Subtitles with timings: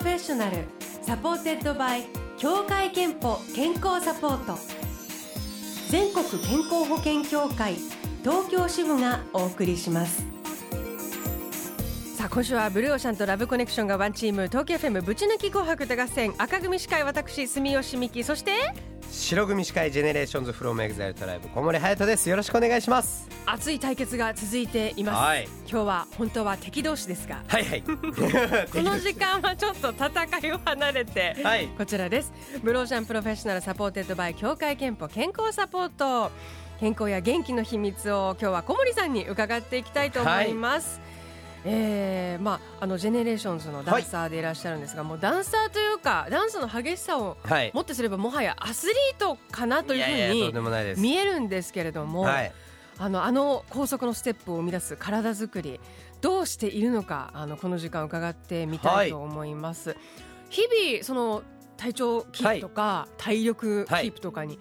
[0.00, 0.64] プロフェッショナル。
[1.02, 2.04] supported by
[2.38, 4.58] 協会けんぽ健康サポート。
[5.90, 7.74] 全国健康保険協会
[8.22, 10.24] 東京支部がお送りします。
[12.16, 18.52] さあ今週はブルーオーシャンとラブコネクションがワンチーム東京 FM ぶち抜き紅白歌合戦赤組司会私住吉美紀そして
[19.10, 22.30] 白組司会 GENERATIONS from EXILE TRIBE 小森隼です。
[22.30, 23.28] よろしくお願いします。
[23.44, 25.48] 熱い対決が続いています、はい。
[25.68, 27.42] 今日は本当は敵同士ですが。
[27.46, 27.82] はいはい。
[27.82, 31.68] この時間はちょっと戦いを離れて、はい。
[31.76, 32.32] こちらです。
[32.62, 36.30] Blue Ocean Professional supported by 協会けんぽ健康サポート。
[36.78, 40.98] 健康や元気の秘密を今日は小森さんに伺っていきたいと思います、
[41.64, 47.70] えーまあ、あの GENERATIONS のダンサーでいらっしゃるんですが、もうダンサーというかダンスの激しさをはい。
[47.74, 52.52] もってすればもはやアスリートかなというふうに見えるんですけれども、はい
[52.98, 55.80] あのあの高速のステップを生み出す体作り
[56.20, 59.96] どうしているのかあのこの時間伺ってみたいと思います、
[60.50, 61.42] 日々その
[61.78, 64.58] 体調キープとか、体力キープとかに、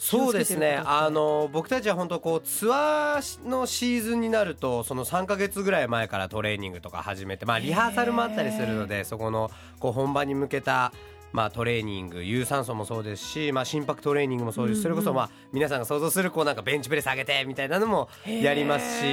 [0.00, 0.80] そうですね。
[0.82, 10.94] あの僕たちは本当こうツアーのシーズンになるとその3か月ぐらい前からトレーニングとか始めてまあリハーサルもあったりするのでそこのこう本番に向けた
[11.32, 14.80] まあトレーニング有酸素もそうですし、まあ、心拍トレーニングもそうです。
[14.80, 19.04] し、それこそまあ皆さんが想像するこうなんかベンチプレス上げてみたいなのもやりますし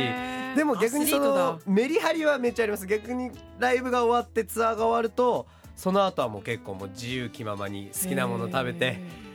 [0.55, 2.87] でも逆にそのメリハリはめっちゃあります。
[2.87, 9.26] 逆にライブが終わってツアーが終わるとその後はもう結構もう自由気ままに好きなもの食べて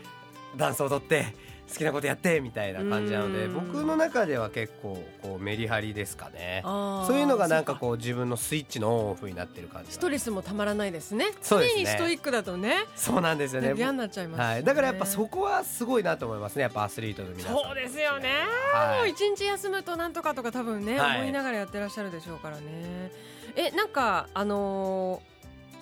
[0.57, 1.35] ダンス踊って
[1.73, 3.55] 好きなことやってみたいな感じなのでうん。
[3.55, 6.61] 僕の中では結構こうメリハリですかね。
[6.65, 11.27] そういうのがなんかこう自分のスイッチのオンオフになってる感じがストレスもたまらないですね。
[11.43, 12.77] 常にストイックだとね。
[12.95, 13.73] そうなんですよね。
[13.75, 14.53] 嫌になっちゃいますよね。
[14.55, 16.63] はい、だからやっぱそこはすごいなと思いますね。
[16.63, 17.57] やっぱアスリートの皆さん。
[17.57, 18.29] そうですよね、
[18.75, 18.99] はい。
[18.99, 21.21] もう一日休むとなんとかとか多分ね、はい。
[21.21, 23.11] 思いながらやってらっしゃるでしょうからね。
[23.57, 25.32] えなんかあのー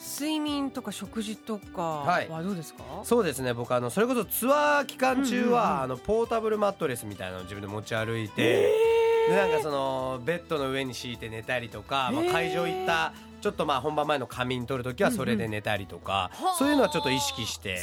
[0.01, 2.29] 睡眠とか食事とかはい。
[2.29, 3.53] はどうですか、そうですね。
[3.53, 5.53] 僕あのそれこそツアー期間中うんうんうん。
[5.55, 8.73] はあのポータブルマットレスみたいなのを自分で持ち歩いて、
[9.29, 13.13] でなんかそのベッドの上に敷いて寝たりとか、まあ、会場行った
[13.43, 16.57] ちょっとまあ本番前の仮眠取るときはそれで寝たりとか、はあ。
[16.59, 17.79] そういうのはちょっと意識して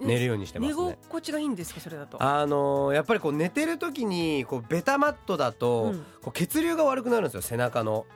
[0.00, 0.98] 寝るようにしてます寝ね。
[1.08, 1.80] 心地がいいんですか？
[1.80, 2.22] それだと。
[2.22, 6.04] あのーやっぱりこう寝てる時にこうベタマットだと、うん。
[6.22, 7.42] こう血流が悪くなるんですよ。
[7.42, 8.06] 背中の。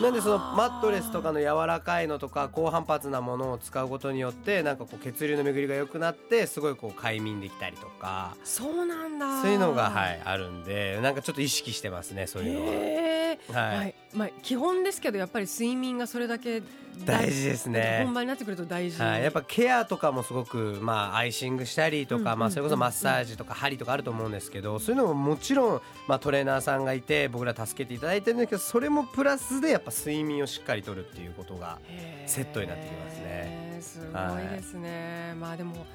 [0.00, 8.36] なんでそのマットレスとかの柔らかいのとか高反発なものを使うことによってなんかこう血流の巡りが良くなってすごいこう快眠できたりとか。
[8.44, 9.40] そうなんだ。
[9.40, 13.25] そういうのがはいあるんでなんかちょっと意識してますねそういうのは。
[13.52, 13.76] はい。
[13.76, 13.94] はい。
[14.14, 16.62] まあ基本ですけどやっぱり睡眠がそれだけ
[17.04, 17.44] 大事。
[17.44, 18.02] ですね。
[18.04, 31.78] 本番になってくると大事、はい、やっぱケアとかもすごく、まあ、アイシングしたりとか、うんまあ、それこそマッサージとか針とかあると思うんですけどそういうのももちろん、まあ、トレーナーさんがいて僕ら助けていただいてるんですけどそれもプラスでやっぱ睡眠をしっかりとるっていうことが
[32.26, 33.78] セットになってきますね。
[33.80, 35.86] すごいですね、まあでも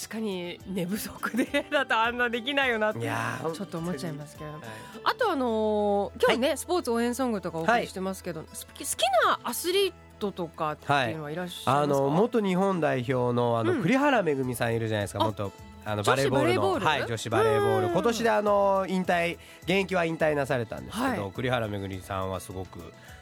[0.00, 4.70] 確かに寝不足でだとあんなできないよなってちょっと思っちゃいますけれどもはい。
[5.04, 8.84] あとあのー今日ね、スポーツ応援ソングとかお送りしてますけど、す好き
[9.26, 13.82] なアスリートとかっていうのはいらっしゃいあますか、の元日本代表のあの、うん。
[13.82, 15.52] 栗原めぐみさんいるじゃないですかあ元
[15.84, 16.54] あのバレーボール？
[16.80, 17.86] のはい、女子バレーボール。
[17.86, 17.92] うん。
[17.92, 21.32] 今年であの引退現役は引退なされたんですけど、はい。
[21.32, 22.80] 栗原めぐみさんはすごく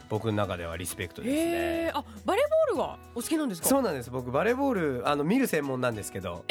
[0.09, 1.41] 僕の中ではリスペクトですね。
[1.41, 1.44] へ
[1.88, 3.69] えあバレーボールはお好きなんですか？
[3.69, 4.10] そうなんです。
[4.10, 6.44] 僕バレーボールあの見る専門なんですけど。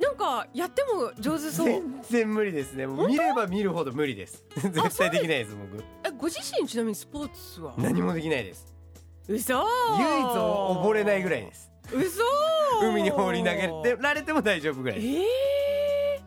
[0.00, 1.66] なんかやっても上手そう。
[1.66, 2.86] 全然無理ですね。
[2.86, 4.44] もう見れば見るほど無理です。
[4.56, 5.82] 絶対できないです僕。
[6.04, 7.74] えご自身ちなみにスポーツは？
[7.78, 8.66] 何もできないです。
[9.28, 9.66] 嘘唯一
[10.26, 11.70] 溺れないぐらいです。
[11.92, 12.22] 嘘
[12.82, 16.20] 海に放り投げられても大丈夫ぐらいええ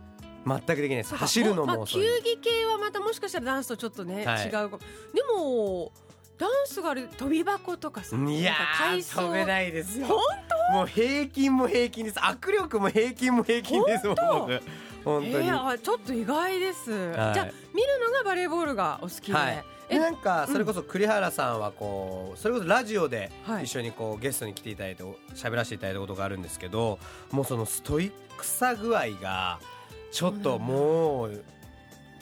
[0.45, 1.15] 全くできないです。
[1.15, 4.45] 走るのまあもそうです球技系はまたもしかしたらダンスとちょっとね、はい。
[4.45, 4.51] 違う
[5.13, 5.91] でも
[6.37, 8.53] ダンスがある跳び箱とかさいや
[9.15, 10.07] 飛べないですよ。
[10.07, 10.17] 本
[10.73, 12.19] もう平均も平均です。
[12.19, 14.61] 握力も平均も平均ですもん本僕。
[15.03, 17.33] 本当に、えーあちょっと意外です、はい。
[17.33, 19.63] じゃあ見るのがバレーボールがお好きで、はい。
[19.89, 23.65] でなんかそれこそ栗原さんはこうそれこそラジオではい。
[23.65, 25.03] 一緒にこうゲストに来ていただいて
[25.35, 26.99] 喋らせていただいたことがあるんですけど
[27.31, 29.59] もうそのストイックさ具合が
[30.11, 31.43] ちょっともう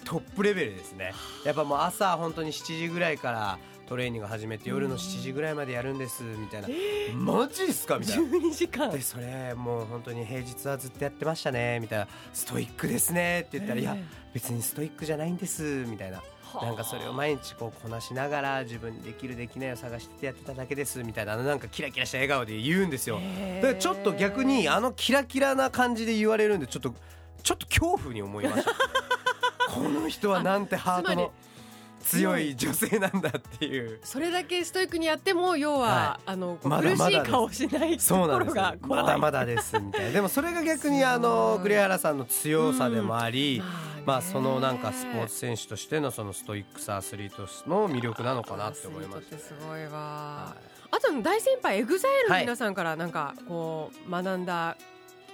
[0.03, 1.13] トップレベルですね。
[1.45, 3.59] やっぱもう朝本当に7時ぐらいから
[3.91, 6.69] トレーニング始めて夜の7時ぐらいまでやるんですみたいな。
[7.13, 7.99] マジっすか？
[7.99, 8.23] みたいな。
[8.23, 8.89] 12時間。
[8.89, 12.07] でそれもう本当に平日はずっとやってましたねみたいな。
[12.31, 13.97] ストイックですねって言ったらいや
[14.33, 16.23] 別にストイックじゃないんですみたいな。
[16.61, 21.35] なんかそれを毎日こうこなしながら自分にできるできないを探してやってただけですみたいな。
[21.35, 23.19] なんかキラキラした笑顔で言うんですよ。
[23.57, 26.95] だからちょっと逆にあのキラキラな感じで言われるんでちょっと
[27.44, 28.71] ちょっと恐怖に思いました。
[29.69, 31.33] この人はなんてハートの
[32.01, 34.00] 強い女性なんだっていう。
[34.03, 39.80] それだけストイックにやっても要は、はあの苦しい顔しないところが怖いまだまだです。
[39.80, 40.12] みたいな。
[40.12, 43.65] でもそれが逆にあすの栗原さんの強さでもあり、ね。
[44.06, 50.56] まあそのなんかスポーツ選手としてのそのストイックさアスリートの魅力なのかなって思いましたアスリートってすごいわ、は
[50.92, 54.75] あと大先輩 EXILE の皆さんからなんかこう学んだ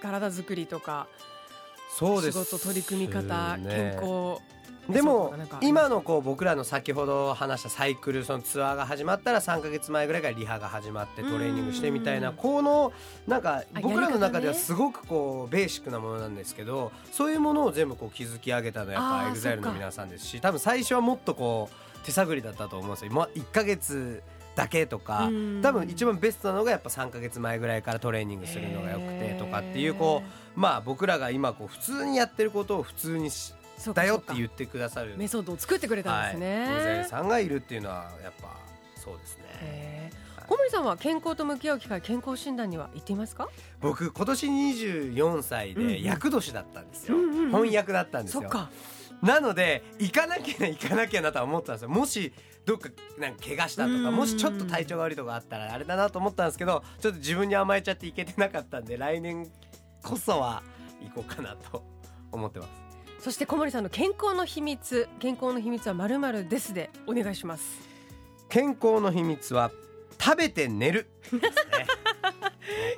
[0.01, 4.41] 体作りとかいそうです仕事取り組み方、ね健康
[4.89, 12.93] でも今のこう僕らの先ほど話したサイクルそのツアーが始まったら3か月前ぐらいからリハが始まってトレーニングしてみたいなうんこの
[13.27, 23.11] なんかあ僕らの中ではすごくこうベーシックなものなんですけどそういうものを全部こう築き上げたのはやっぱ EXILE の皆さんですし多分最初はもっとこう手探りだったと思うんですよ。
[23.11, 24.23] まあ1ヶ月
[24.55, 25.61] だけとかうん。
[25.61, 30.23] 多分一番ベストなのがやっぱ3か月前ぐらいからトレーニングするのがよくてとかっていうこ
[30.55, 33.53] うまあ僕らが今こう普通にやってることを普通にし
[33.93, 35.15] だよって言ってくださる。
[35.17, 38.57] メソッドを作ってくれたんですね、はい、さんがいるっていうのはやっぱ
[38.95, 40.11] そうですね。
[40.47, 43.49] 小森さんは健康と向き合う機会健康診断には行っていますか？
[43.81, 47.17] 僕今年24歳で役年だったんですよ、
[47.51, 48.41] 翻訳だったんですよ。
[48.41, 48.69] そっか。
[49.21, 51.89] なので行かなきゃな行かなきゃなとは思ったんですよ。
[51.89, 52.31] もし
[52.65, 59.49] どっかなんか怪我したとかもしちょっと体調が悪いとかあったらあれだなと思ったんですけどちょっと自分に甘えちゃって行けてなかったんで来年
[60.03, 60.61] こそは
[61.01, 61.83] 行こうかなと
[62.31, 62.69] 思ってます
[63.19, 67.81] そして小森さんの健康の秘密健康の秘密はまるまるですでお願いします。
[68.49, 69.71] 健康の秘密は
[70.19, 71.41] 食べて寝るね。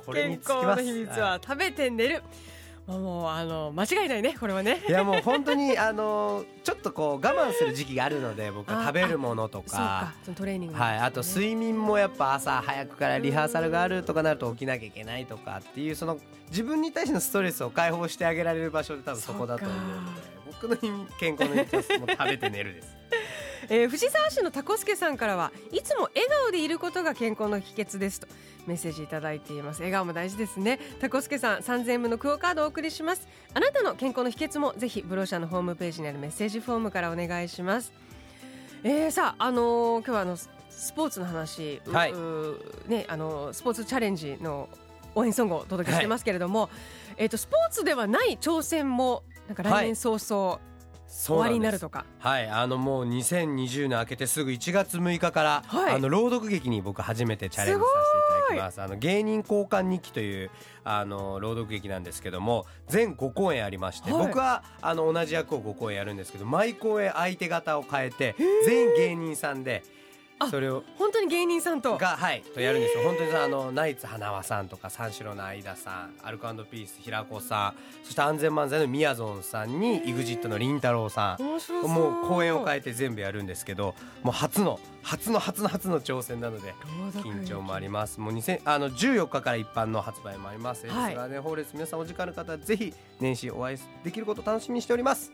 [0.12, 0.82] 健につきます。
[0.82, 2.59] 康の秘密は食べて寝る、まあ
[2.98, 4.82] もうあの間違いないねこれはね。
[4.88, 9.78] いやもう本当に あのちょっとこう我慢する時期があるので僕は食べるものとそうか。
[9.78, 16.18] かそのトレーニングはい、あとい睡眠もやっぱ朝早くからリハーサルがあるとかなると起きなきゃいけないとかっていうその
[16.50, 22.96] 自分に対してのストレスを解放してあげられる場所で多分そこだと思うので僕の健康の秘密はもう食べて寝るです。
[23.68, 28.26] えー藤沢市のタコスケさんからはいつも笑顔でいることが健康の秘訣ですと。
[28.66, 29.78] メッセージいただいています。
[29.80, 30.78] 笑顔も大事ですね。
[31.00, 33.26] タコスケさん3000円分のクオカードをお送りします。
[33.54, 37.92] あなたの健康の秘訣もぜひブローシャのホームページにあるメッセージフォームからお願いします。
[38.82, 42.12] えー、さああのー今日はあのススポーツの話、うはい。
[42.12, 42.56] う
[42.88, 44.68] ねあのスポーツチャレンジの
[45.14, 46.70] 応援ソングをお届けしてますけれども、
[47.16, 50.60] えっ、とスポーツではない挑戦もなんか来年早々、
[51.10, 52.06] 終わりになるとか。
[52.20, 55.94] はいあのもう2020年明けてすぐ1月6日から、はい。
[55.94, 58.80] あの朗読劇に僕初めてチャレンジさせていただきます。
[58.80, 60.50] あの芸人交換日記という
[60.84, 64.26] あの朗読劇なんですけども全5公演ありまして、はい。
[64.26, 69.99] 僕はあの同じ役を5公演やるんですけど毎公演相手方を変えて全員芸人さんであ
[70.48, 71.98] それを本当に芸人さんと。
[71.98, 73.04] がはいとやるんですよ。
[73.04, 81.88] 本当にあのナイツ花輪さんとか三四郎の相田さんアルコピース平子さんそして安全漫才のみやぞんさんに EXIT のりんたろーさん。
[81.88, 86.74] もう公演を変えて全部やるんですけどもう初の初の初の初の挑戦なので
[87.22, 88.20] 緊張もあります。
[88.20, 90.82] もう2000あの14日から一般の発売もあります。
[90.82, 95.32] ですはいがねホーレス皆さんお時間の方はぜひ年始お会いできることを楽しみにしております。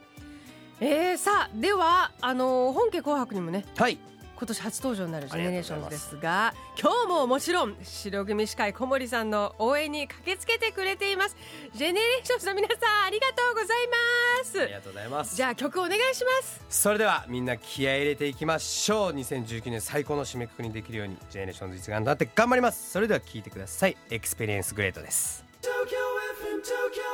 [0.78, 3.98] えー、さあではあのー本家紅白にもねはい
[4.36, 11.36] 今年初登場になる GENERATIONS ですすが今日ももちろん白組司会小森さんの応援に駆けつけてくれています。
[11.74, 14.62] GENERATIONS の皆さんありがとうございます。
[14.62, 15.36] ありがとうございます。
[15.36, 16.60] じゃあ曲お願いします。
[16.68, 19.12] それではみんな気合い入れていきましょう。
[19.12, 22.90] 2019年最高の締めくくりにできるように GENERATIONS 一丸となって頑張ります。
[22.90, 23.96] それでは聴いてください。
[24.10, 25.44] Experience Greatness です。
[25.62, 26.02] FM, Tokyo
[26.42, 26.62] FM.
[26.66, 27.05] Hey yo,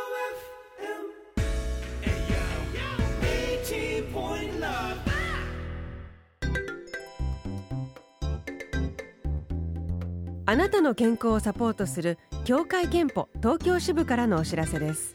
[10.44, 15.12] あなたの健康をサポートする協会憲法東京支部からのお知らせです。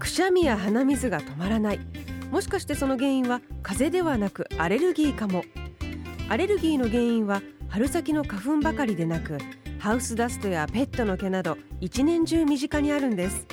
[0.00, 1.80] くしゃみや鼻水が止まらない。
[2.32, 5.44] もしかしてその原因は風邪ではなくアレルギーかも。
[6.28, 9.38] アレルギーの原因は春先の花粉ばかりでなく
[9.78, 13.46] ハウスダストやペットの毛など一年中身近にあるんです。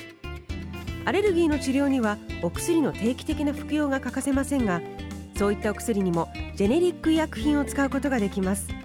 [1.04, 4.80] アレルギーの治療にはお薬の定期的な服用が欠かせませんが
[5.36, 8.79] そういったお薬にもジェネリック医薬品を使うことができます。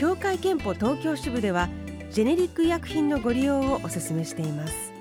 [0.00, 1.68] 協会けんぽ東京支部では
[2.10, 4.94] ジェネリック医薬品のご利用をお勧めしています。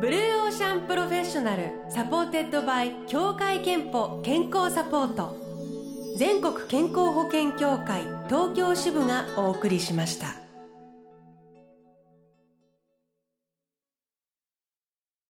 [0.00, 5.36] Blue Ocean Professional supported by 協会けんぽ健康サポート。
[6.16, 10.49] 全国健康保険協会東京支部がお送りしました。